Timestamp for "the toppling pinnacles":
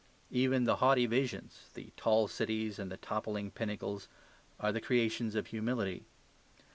2.91-4.07